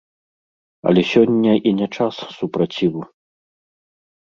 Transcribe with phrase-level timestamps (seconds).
[0.91, 3.01] Але сёння і не час супраціву.